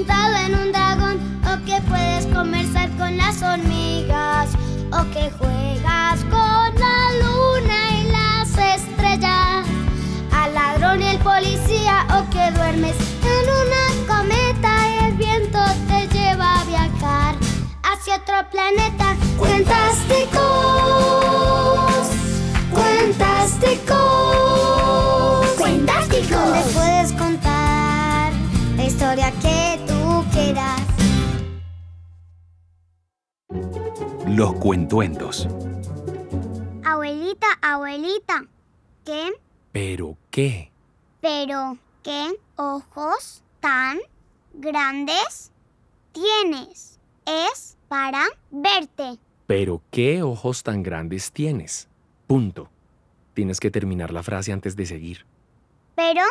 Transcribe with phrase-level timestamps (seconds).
[0.00, 4.48] montado en un dragón o que puedes conversar con las hormigas
[4.92, 9.66] o que juegas con la luna y las estrellas
[10.32, 16.08] al ladrón y el policía o que duermes en una cometa y el viento te
[16.16, 17.36] lleva a viajar
[17.82, 19.14] hacia otro planeta.
[19.36, 20.40] Cuentasticos,
[22.72, 26.30] cuentasticos, Cuentasticos.
[26.30, 28.32] donde puedes contar
[28.76, 29.79] la historia que
[34.40, 35.46] Los cuentuentos.
[36.82, 38.46] Abuelita, abuelita,
[39.04, 39.28] ¿qué?
[39.70, 40.72] ¿Pero qué?
[41.20, 42.26] Pero, ¿qué
[42.56, 43.98] ojos tan
[44.54, 45.52] grandes
[46.12, 46.98] tienes?
[47.26, 49.18] Es para verte.
[49.46, 51.90] ¿Pero qué ojos tan grandes tienes?
[52.26, 52.70] Punto.
[53.34, 55.26] Tienes que terminar la frase antes de seguir.
[55.94, 56.22] Pero,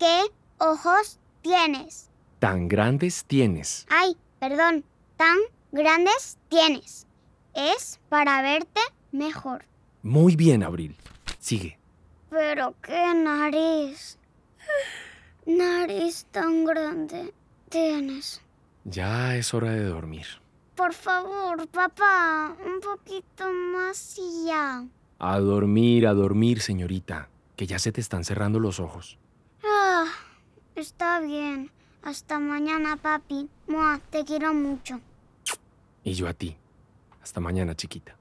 [0.00, 0.22] ¿qué
[0.58, 2.10] ojos tienes?
[2.40, 3.86] Tan grandes tienes.
[3.88, 4.84] Ay, perdón,
[5.16, 5.38] tan
[5.70, 7.06] grandes tienes.
[7.54, 8.80] Es para verte
[9.12, 9.64] mejor.
[10.02, 10.96] Muy bien, Abril.
[11.38, 11.78] Sigue.
[12.30, 14.18] Pero, ¿qué nariz?
[15.44, 17.34] Nariz tan grande
[17.68, 18.40] tienes.
[18.84, 20.26] Ya es hora de dormir.
[20.74, 24.84] Por favor, papá, un poquito más y ya.
[25.18, 29.18] A dormir, a dormir, señorita, que ya se te están cerrando los ojos.
[29.64, 30.06] Ah,
[30.74, 31.70] está bien.
[32.02, 33.48] Hasta mañana, papi.
[33.68, 35.00] Mua, te quiero mucho.
[36.02, 36.56] Y yo a ti.
[37.22, 38.16] Hasta mañana, chiquita.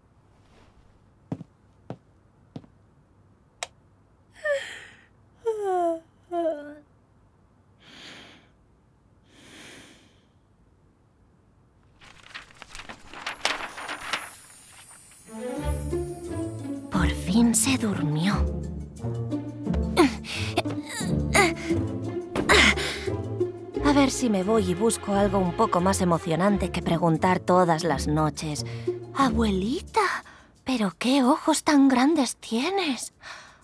[24.21, 28.67] Si me voy y busco algo un poco más emocionante que preguntar todas las noches.
[29.15, 30.23] Abuelita,
[30.63, 33.13] ¿pero qué ojos tan grandes tienes?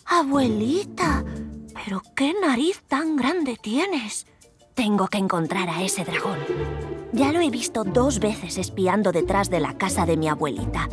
[0.08, 1.24] Abuelita,
[1.76, 4.26] ¿pero qué nariz tan grande tienes?
[4.74, 6.40] Tengo que encontrar a ese dragón.
[7.14, 10.90] Ya lo he visto dos veces espiando detrás de la casa de mi abuelita.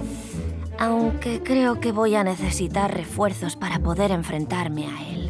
[0.78, 5.23] Aunque creo que voy a necesitar refuerzos para poder enfrentarme a él.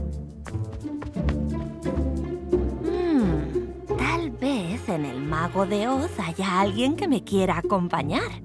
[4.88, 8.42] En el Mago de Oz haya alguien que me quiera acompañar.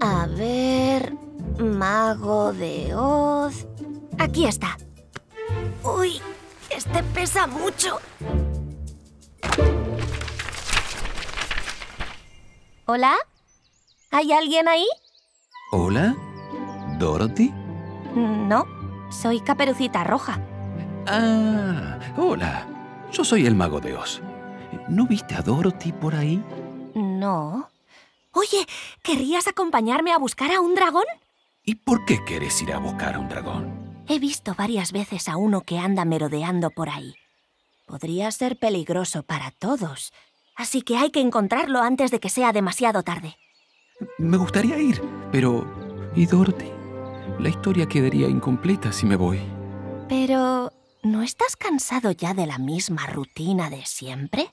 [0.00, 1.14] A ver,
[1.58, 3.66] Mago de Oz.
[4.18, 4.76] Aquí está.
[5.84, 6.20] Uy,
[6.70, 7.98] este pesa mucho.
[12.86, 13.16] ¿Hola?
[14.12, 14.86] ¿Hay alguien ahí?
[15.70, 16.14] ¿Hola?
[16.98, 17.50] ¿Dorothy?
[18.14, 18.66] No,
[19.10, 20.38] soy Caperucita Roja.
[21.06, 22.68] Ah, hola.
[23.10, 24.20] Yo soy el mago de Oz.
[24.88, 26.42] ¿No viste a Dorothy por ahí?
[26.94, 27.70] No.
[28.32, 28.66] Oye,
[29.02, 31.04] ¿querrías acompañarme a buscar a un dragón?
[31.64, 34.04] ¿Y por qué quieres ir a buscar a un dragón?
[34.08, 37.14] He visto varias veces a uno que anda merodeando por ahí.
[37.86, 40.12] Podría ser peligroso para todos,
[40.54, 43.36] así que hay que encontrarlo antes de que sea demasiado tarde.
[44.18, 45.66] Me gustaría ir, pero...
[46.14, 46.70] ¿Y Dorothy?
[47.38, 49.40] La historia quedaría incompleta si me voy.
[50.08, 54.52] Pero, ¿no estás cansado ya de la misma rutina de siempre?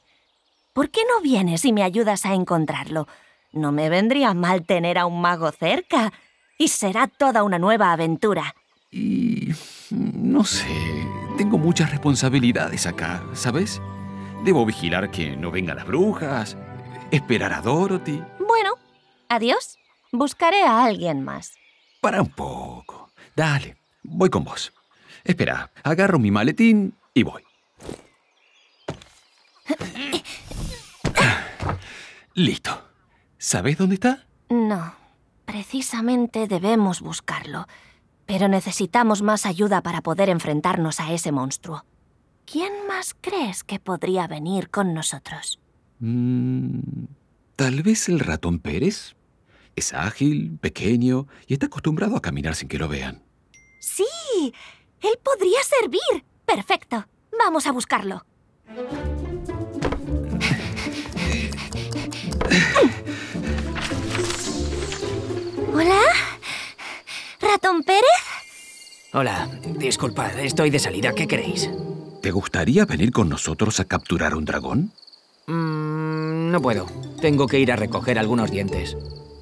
[0.73, 3.07] ¿Por qué no vienes y me ayudas a encontrarlo?
[3.51, 6.13] No me vendría mal tener a un mago cerca.
[6.57, 8.55] Y será toda una nueva aventura.
[8.91, 9.49] Y...
[9.91, 10.66] no sé,
[11.37, 13.81] tengo muchas responsabilidades acá, ¿sabes?
[14.43, 16.57] Debo vigilar que no vengan las brujas,
[17.11, 18.21] esperar a Dorothy.
[18.47, 18.73] Bueno,
[19.29, 19.78] adiós.
[20.12, 21.53] Buscaré a alguien más.
[22.01, 23.12] Para un poco.
[23.35, 24.73] Dale, voy con vos.
[25.23, 27.44] Espera, agarro mi maletín y voy.
[32.34, 32.84] Listo.
[33.37, 34.26] ¿Sabes dónde está?
[34.49, 34.93] No,
[35.46, 37.67] precisamente debemos buscarlo.
[38.26, 41.85] Pero necesitamos más ayuda para poder enfrentarnos a ese monstruo.
[42.46, 45.59] ¿Quién más crees que podría venir con nosotros?
[45.99, 46.79] Mm,
[47.55, 49.16] Tal vez el ratón Pérez.
[49.79, 53.23] Es ágil, pequeño y está acostumbrado a caminar sin que lo vean.
[53.79, 54.03] ¡Sí!
[54.99, 56.26] ¡Él podría servir!
[56.46, 57.08] Perfecto.
[57.40, 58.26] Vamos a buscarlo.
[65.73, 66.02] ¿Hola?
[67.40, 68.03] ¿Ratón Pérez?
[69.14, 71.14] Hola, disculpad, estoy de salida.
[71.14, 71.70] ¿Qué queréis?
[72.22, 74.91] ¿Te gustaría venir con nosotros a capturar un dragón?
[75.47, 76.85] Mm, no puedo.
[77.22, 78.97] Tengo que ir a recoger algunos dientes.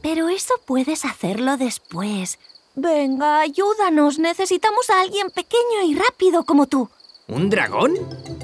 [0.09, 2.39] Pero eso puedes hacerlo después.
[2.75, 4.19] Venga, ayúdanos.
[4.19, 6.89] Necesitamos a alguien pequeño y rápido como tú.
[7.27, 7.94] ¿Un dragón?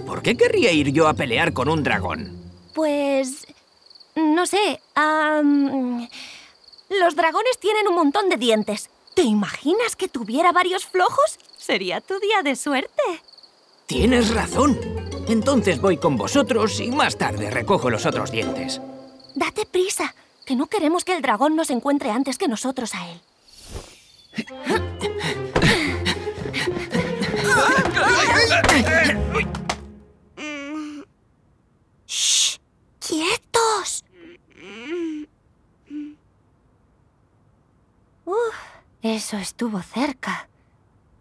[0.06, 2.38] ¿Por qué querría ir yo a pelear con un dragón?
[2.74, 3.48] Pues...
[4.16, 4.82] No sé.
[6.90, 8.90] los dragones tienen un montón de dientes.
[9.14, 11.40] ¿Te imaginas que tuviera varios flojos?
[11.56, 13.04] Sería tu día de suerte.
[13.86, 14.78] Tienes razón.
[15.30, 18.82] Entonces voy con vosotros y más tarde recojo los otros dientes.
[19.34, 20.14] Date prisa,
[20.46, 23.22] que no queremos que el dragón nos encuentre antes que nosotros a él.
[32.08, 32.58] ¡Shh!
[33.00, 34.04] ¡Quietos!
[38.26, 38.56] Uf,
[39.02, 40.48] eso estuvo cerca.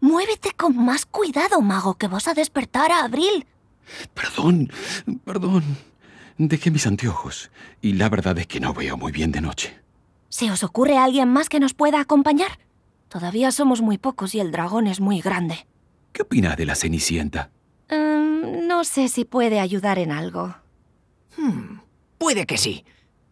[0.01, 3.47] Muévete con más cuidado, mago, que vas a despertar a Abril.
[4.15, 4.73] Perdón,
[5.25, 5.92] perdón.
[6.39, 7.51] Dejé mis anteojos
[7.81, 9.79] y la verdad es que no veo muy bien de noche.
[10.29, 12.59] ¿Se os ocurre alguien más que nos pueda acompañar?
[13.09, 15.67] Todavía somos muy pocos y el dragón es muy grande.
[16.13, 17.51] ¿Qué opinas de la Cenicienta?
[17.89, 20.55] Em, no sé si puede ayudar en algo.
[22.19, 22.85] Puede que sí.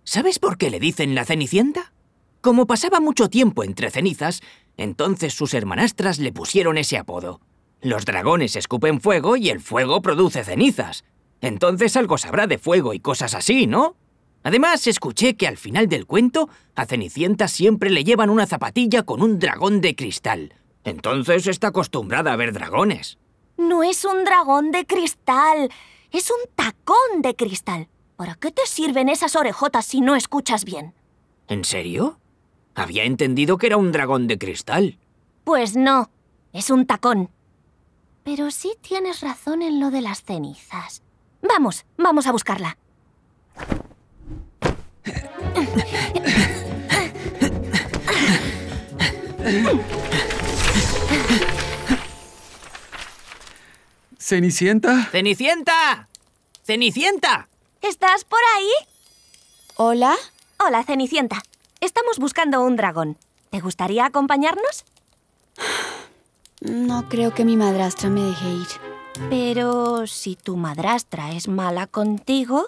[0.04, 1.92] ¿Sabes por qué le dicen la Cenicienta?
[2.40, 4.40] Como pasaba mucho tiempo entre cenizas,
[4.78, 7.40] entonces sus hermanastras le pusieron ese apodo.
[7.82, 11.04] Los dragones escupen fuego y el fuego produce cenizas.
[11.40, 13.96] Entonces algo sabrá de fuego y cosas así, ¿no?
[14.42, 19.22] Además, escuché que al final del cuento a Cenicienta siempre le llevan una zapatilla con
[19.22, 20.54] un dragón de cristal.
[20.84, 23.18] Entonces está acostumbrada a ver dragones.
[23.58, 25.70] No es un dragón de cristal,
[26.10, 27.88] es un tacón de cristal.
[28.16, 30.94] ¿Para qué te sirven esas orejotas si no escuchas bien?
[31.48, 32.18] ¿En serio?
[32.74, 34.98] Había entendido que era un dragón de cristal.
[35.44, 36.10] Pues no,
[36.52, 37.30] es un tacón.
[38.24, 41.02] Pero sí tienes razón en lo de las cenizas.
[41.42, 42.76] Vamos, vamos a buscarla.
[54.18, 55.06] ¿Cenicienta?
[55.10, 56.08] ¡Cenicienta!
[56.62, 57.48] ¡Cenicienta!
[57.80, 58.70] ¿Estás por ahí?
[59.76, 60.14] ¿Hola?
[60.58, 61.42] Hola, Cenicienta.
[61.80, 63.16] Estamos buscando un dragón.
[63.50, 64.84] ¿Te gustaría acompañarnos?
[66.60, 68.68] No creo que mi madrastra me deje ir.
[69.28, 72.66] Pero si tu madrastra es mala contigo,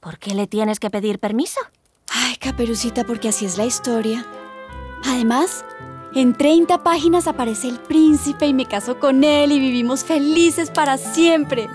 [0.00, 1.60] ¿por qué le tienes que pedir permiso?
[2.10, 4.26] Ay, caperucita, porque así es la historia.
[5.04, 5.64] Además,
[6.14, 10.98] en 30 páginas aparece el príncipe y me caso con él y vivimos felices para
[10.98, 11.68] siempre.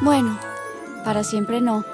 [0.00, 0.38] Bueno,
[1.04, 1.84] para siempre no.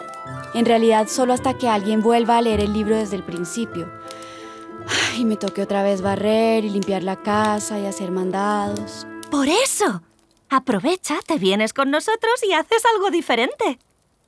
[0.55, 3.89] En realidad, solo hasta que alguien vuelva a leer el libro desde el principio.
[5.13, 9.07] Ay, me toque otra vez barrer y limpiar la casa y hacer mandados.
[9.31, 10.03] Por eso.
[10.49, 13.79] Aprovecha, te vienes con nosotros y haces algo diferente.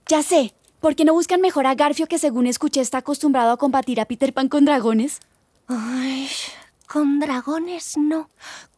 [0.06, 3.56] Ya sé, ¿por qué no buscan mejor a Garfio que según escuché está acostumbrado a
[3.56, 5.20] combatir a Peter Pan con dragones?
[5.68, 6.28] Ay,
[6.86, 8.28] con dragones no,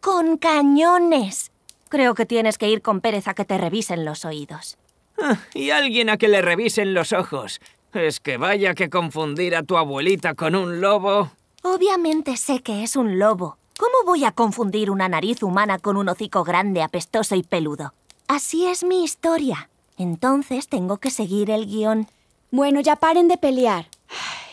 [0.00, 1.50] con cañones.
[1.88, 4.76] Creo que tienes que ir con Pérez a que te revisen los oídos.
[5.18, 7.60] Ah, y alguien a que le revisen los ojos.
[7.92, 11.30] Es que vaya que confundir a tu abuelita con un lobo.
[11.62, 13.56] Obviamente sé que es un lobo.
[13.80, 17.94] ¿Cómo voy a confundir una nariz humana con un hocico grande, apestoso y peludo?
[18.28, 19.70] Así es mi historia.
[19.96, 22.06] Entonces tengo que seguir el guion.
[22.50, 23.88] Bueno, ya paren de pelear.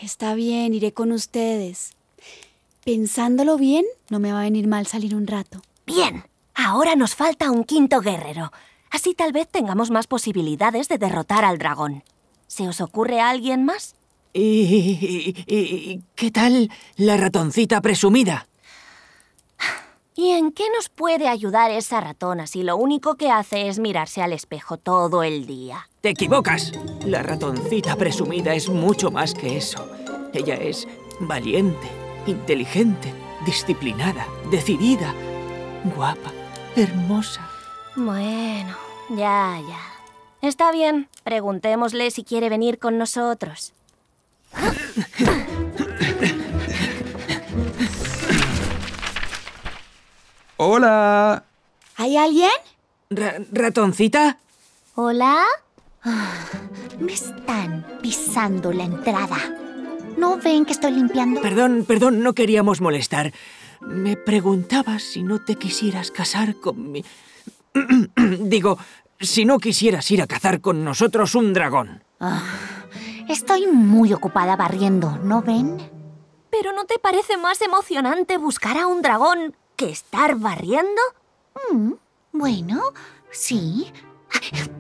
[0.01, 1.92] Está bien, iré con ustedes.
[2.85, 5.61] Pensándolo bien, no me va a venir mal salir un rato.
[5.85, 6.23] Bien,
[6.56, 8.54] ahora nos falta un quinto guerrero.
[8.92, 12.01] Así tal vez tengamos más posibilidades de derrotar al dragón.
[12.47, 13.95] ¿Se os ocurre a alguien más?
[14.31, 18.47] ¿Y, y- y- qué tal la ratoncita presumida?
[20.19, 24.24] ¿Y en qué nos puede ayudar esa ratona si lo único que hace es mirarse
[24.24, 25.90] al espejo todo el día?
[26.02, 26.71] Te equivocas.
[27.06, 29.88] La ratoncita presumida es mucho más que eso.
[30.33, 30.88] Ella es
[31.19, 31.88] valiente,
[32.26, 33.14] inteligente,
[33.45, 35.14] disciplinada, decidida,
[35.95, 36.31] guapa,
[36.76, 37.47] hermosa.
[37.95, 38.76] Bueno,
[39.09, 39.80] ya, ya.
[40.42, 43.71] Está bien, preguntémosle si quiere venir con nosotros.
[50.57, 51.44] Hola.
[51.97, 52.49] ¿Hay alguien?
[53.09, 54.37] Ra- ¿Ratoncita?
[54.95, 55.44] ¿Hola?
[56.04, 56.33] Ah,
[56.99, 59.37] Me están pisando la entrada.
[60.18, 61.42] ¿No ven que estoy limpiando?
[61.42, 63.33] Perdón, perdón, no queríamos molestar.
[63.81, 67.06] Me preguntaba si no te quisieras casar con mi...
[68.40, 68.80] Digo,
[69.19, 72.04] si no quisieras ir a cazar con nosotros un dragón.
[73.30, 75.78] Estoy muy ocupada barriendo, ¿no ven?
[76.49, 81.01] ¿Pero no te parece más emocionante buscar a un dragón que estar barriendo?
[81.71, 81.93] Mm,
[82.33, 82.81] bueno,
[83.31, 83.93] sí.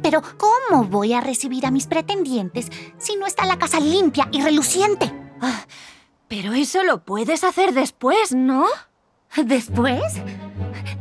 [0.01, 4.41] Pero ¿cómo voy a recibir a mis pretendientes si no está la casa limpia y
[4.41, 5.13] reluciente?
[6.27, 8.65] Pero eso lo puedes hacer después, ¿no?
[9.37, 10.15] ¿Después?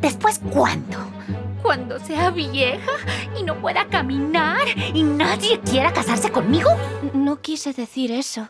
[0.00, 0.98] ¿Después cuándo?
[1.62, 2.92] ¿Cuando sea vieja
[3.36, 6.70] y no pueda caminar y nadie quiera casarse conmigo?
[7.14, 8.48] No quise decir eso.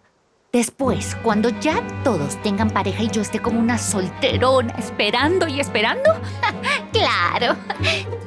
[0.56, 6.14] Después, cuando ya todos tengan pareja y yo esté como una solterona esperando y esperando.
[6.92, 7.58] claro,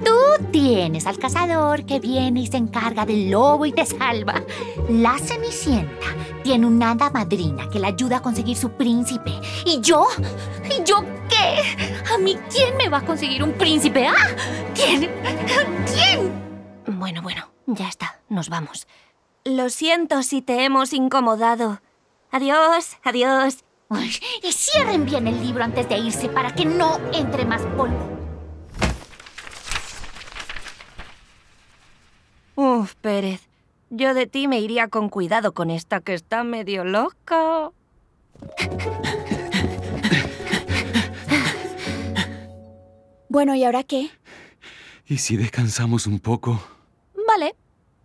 [0.05, 4.43] tú tienes al cazador que viene y se encarga del lobo y te salva.
[4.89, 6.05] La Cenicienta
[6.43, 9.31] tiene una hada madrina que la ayuda a conseguir su príncipe.
[9.65, 10.05] ¿Y yo?
[10.69, 12.13] ¿Y yo qué?
[12.13, 14.05] ¿A mí quién me va a conseguir un príncipe?
[14.05, 14.13] ¿Ah?
[14.75, 15.09] ¿Quién?
[15.91, 16.99] ¿Quién?
[16.99, 18.85] Bueno, bueno, ya está, nos vamos.
[19.45, 21.79] Lo siento si te hemos incomodado.
[22.31, 23.63] Adiós, adiós.
[24.43, 28.17] Y cierren bien el libro antes de irse para que no entre más polvo.
[32.55, 33.47] Uf, Pérez.
[33.89, 37.71] Yo de ti me iría con cuidado con esta que está medio loca.
[43.29, 44.09] Bueno, ¿y ahora qué?
[45.07, 46.61] ¿Y si descansamos un poco?
[47.27, 47.55] Vale,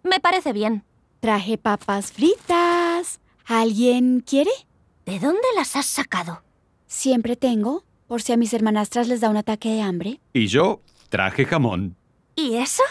[0.02, 0.84] me parece bien.
[1.20, 2.83] Traje papas fritas.
[3.46, 4.50] ¿Alguien quiere?
[5.04, 6.42] ¿De dónde las has sacado?
[6.86, 10.20] Siempre tengo, por si a mis hermanastras les da un ataque de hambre.
[10.32, 11.96] Y yo traje jamón.
[12.36, 12.82] ¿Y eso?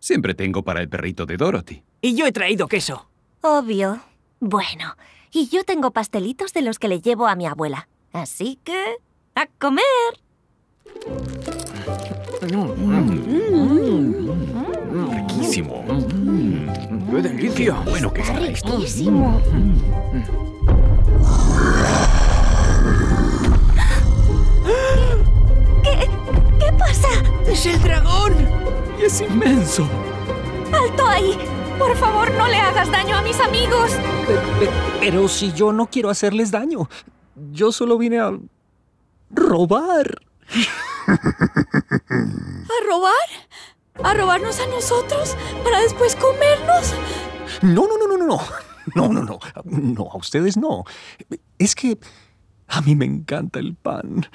[0.00, 1.82] Siempre tengo para el perrito de Dorothy.
[2.02, 3.08] Y yo he traído queso.
[3.40, 4.02] Obvio.
[4.40, 4.96] Bueno,
[5.32, 7.88] y yo tengo pastelitos de los que le llevo a mi abuela.
[8.12, 8.96] Así que...
[9.34, 9.84] ¡A comer!
[14.90, 15.84] Riquísimo.
[17.10, 17.74] ¡Qué delicia!
[17.88, 18.76] Bueno que está esto.
[18.76, 19.40] Riquísimo.
[25.82, 26.08] ¿Qué,
[26.58, 27.08] ¿Qué pasa?
[27.46, 28.34] ¡Es el dragón!
[29.00, 29.86] Y es inmenso.
[30.72, 31.36] ¡Alto ahí!
[31.78, 33.90] Por favor, no le hagas daño a mis amigos.
[34.26, 36.88] Pe- pe- Pero si yo no quiero hacerles daño.
[37.52, 38.32] Yo solo vine a
[39.30, 40.18] robar.
[41.06, 43.12] ¿A robar?
[44.02, 46.94] ¿A robarnos a nosotros para después comernos?
[47.62, 48.40] No, no, no, no, no, no.
[48.94, 49.38] No, no, no.
[49.64, 50.84] No, a ustedes no.
[51.58, 51.98] Es que
[52.68, 54.26] a mí me encanta el pan.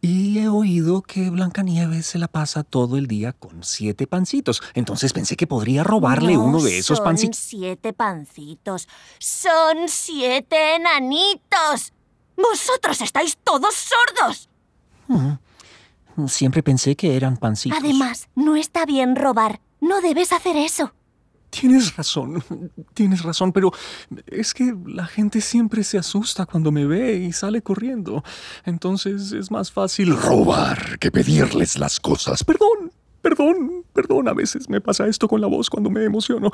[0.00, 4.62] Y he oído que Blancanieves se la pasa todo el día con siete pancitos.
[4.74, 7.36] Entonces pensé que podría robarle No uno de esos son pancitos.
[7.38, 8.86] siete pancitos.
[9.18, 11.92] Son siete enanitos.
[12.36, 14.48] Vosotros estáis todos sordos.
[16.26, 17.78] Siempre pensé que eran pancitos.
[17.78, 19.60] Además, no está bien robar.
[19.80, 20.92] No debes hacer eso.
[21.50, 22.44] Tienes razón,
[22.94, 23.72] tienes razón, pero
[24.26, 28.22] es que la gente siempre se asusta cuando me ve y sale corriendo.
[28.64, 32.44] Entonces es más fácil robar que pedirles las cosas.
[32.44, 36.50] Perdón, perdón, perdón, a veces me pasa esto con la voz cuando me emociono.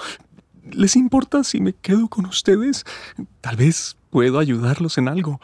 [0.70, 2.84] ¿Les importa si me quedo con ustedes?
[3.40, 5.40] Tal vez puedo ayudarlos en algo.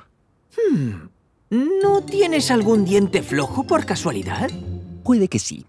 [1.50, 4.48] ¿No tienes algún diente flojo por casualidad?
[5.02, 5.66] Puede que sí.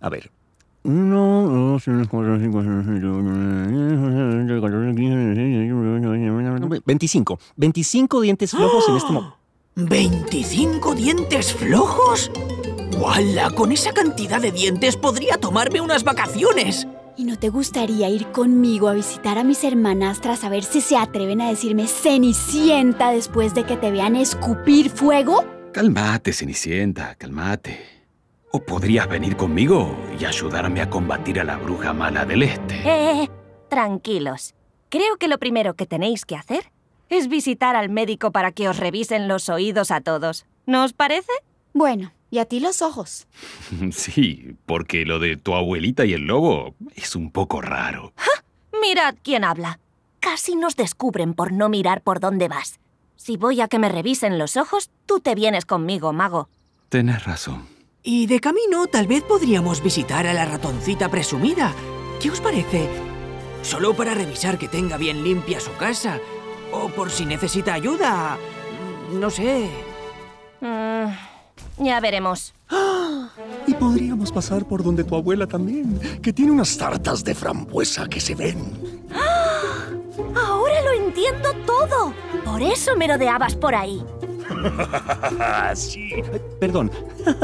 [0.00, 0.30] A ver.
[0.82, 4.00] Uno, dos, tres, cuatro, cinco, seis, siete, ocho, nueve, diez,
[6.62, 7.38] once, 25.
[7.56, 9.36] 25 dientes flojos en este momento.
[9.76, 12.30] ¿25 dientes flojos?
[12.98, 13.50] ¡Wala!
[13.50, 16.88] Con esa cantidad de dientes podría tomarme unas vacaciones.
[17.20, 20.96] ¿Y no te gustaría ir conmigo a visitar a mis hermanastras a ver si se
[20.96, 25.44] atreven a decirme Cenicienta después de que te vean escupir fuego?
[25.70, 27.78] Calmate, Cenicienta, calmate.
[28.52, 32.80] O podrías venir conmigo y ayudarme a combatir a la bruja mala del este.
[32.86, 33.28] Eh,
[33.68, 34.54] tranquilos.
[34.88, 36.72] Creo que lo primero que tenéis que hacer
[37.10, 40.46] es visitar al médico para que os revisen los oídos a todos.
[40.64, 41.32] ¿No os parece?
[41.74, 43.26] Bueno, y a ti los ojos.
[43.92, 48.12] Sí, porque lo de tu abuelita y el lobo es un poco raro.
[48.80, 49.78] Mirad quién habla.
[50.20, 52.78] Casi nos descubren por no mirar por dónde vas.
[53.16, 56.48] Si voy a que me revisen los ojos, tú te vienes conmigo, mago.
[56.88, 57.66] Tenés razón.
[58.02, 61.74] Y de camino tal vez podríamos visitar a la ratoncita presumida.
[62.20, 62.88] ¿Qué os parece?
[63.62, 66.18] Solo para revisar que tenga bien limpia su casa.
[66.72, 68.38] O por si necesita ayuda.
[69.12, 69.68] No sé.
[70.60, 71.06] Mm,
[71.80, 72.54] ya veremos.
[73.66, 78.20] Y podríamos pasar por donde tu abuela también, que tiene unas tartas de frambuesa que
[78.20, 79.08] se ven.
[80.36, 82.14] Ahora lo entiendo todo.
[82.44, 84.02] Por eso merodeabas por ahí.
[85.74, 86.10] sí.
[86.58, 86.90] Perdón.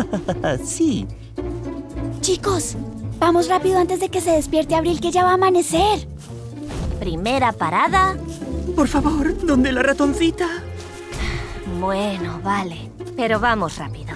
[0.65, 1.07] sí.
[2.21, 2.77] Chicos,
[3.19, 6.07] vamos rápido antes de que se despierte Abril, que ya va a amanecer.
[7.01, 8.17] Primera parada.
[8.75, 10.49] Por favor, ¿dónde la ratoncita?
[11.81, 12.96] Bueno, vale.
[13.17, 14.15] Pero vamos rápido.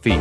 [0.00, 0.20] Fin.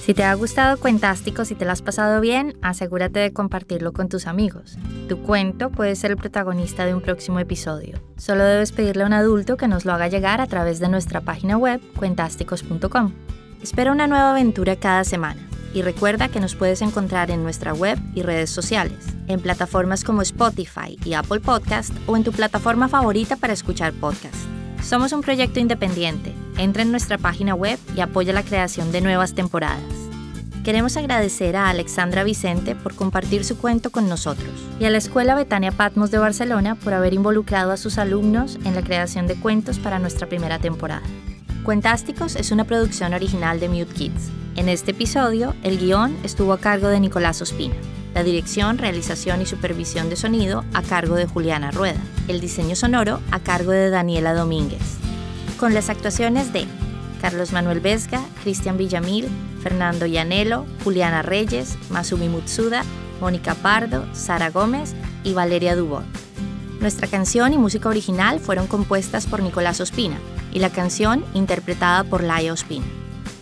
[0.00, 4.08] Si te ha gustado Cuentásticos y te lo has pasado bien, asegúrate de compartirlo con
[4.08, 4.78] tus amigos.
[5.08, 8.00] Tu cuento puede ser el protagonista de un próximo episodio.
[8.16, 11.22] Solo debes pedirle a un adulto que nos lo haga llegar a través de nuestra
[11.22, 13.12] página web cuentásticos.com.
[13.62, 17.98] Espera una nueva aventura cada semana y recuerda que nos puedes encontrar en nuestra web
[18.14, 23.36] y redes sociales, en plataformas como Spotify y Apple Podcast o en tu plataforma favorita
[23.36, 24.36] para escuchar podcast.
[24.82, 26.32] Somos un proyecto independiente.
[26.56, 29.82] Entra en nuestra página web y apoya la creación de nuevas temporadas.
[30.62, 34.48] Queremos agradecer a Alexandra Vicente por compartir su cuento con nosotros
[34.80, 38.74] y a la Escuela Betania Patmos de Barcelona por haber involucrado a sus alumnos en
[38.74, 41.02] la creación de cuentos para nuestra primera temporada.
[41.64, 44.28] Cuentásticos es una producción original de Mute Kids.
[44.54, 47.74] En este episodio, el guion estuvo a cargo de Nicolás Ospina,
[48.12, 53.18] la dirección, realización y supervisión de sonido a cargo de Juliana Rueda, el diseño sonoro
[53.30, 54.82] a cargo de Daniela Domínguez,
[55.58, 56.66] con las actuaciones de
[57.22, 59.26] Carlos Manuel Vesga, Cristian Villamil,
[59.62, 62.84] Fernando Llanelo, Juliana Reyes, Masumi Mutsuda,
[63.22, 64.94] Mónica Pardo, Sara Gómez
[65.24, 66.04] y Valeria Dubot.
[66.80, 70.18] Nuestra canción y música original fueron compuestas por Nicolás Ospina
[70.54, 72.86] y la canción interpretada por Laia Ospina.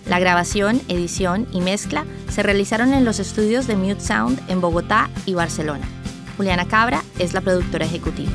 [0.07, 5.09] La grabación, edición y mezcla se realizaron en los estudios de Mute Sound en Bogotá
[5.27, 5.87] y Barcelona.
[6.37, 8.33] Juliana Cabra es la productora ejecutiva.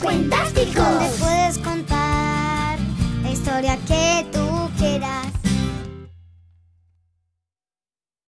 [0.00, 0.80] Cuentástico.
[0.80, 2.78] Donde puedes contar
[3.22, 5.39] la historia que tú quieras.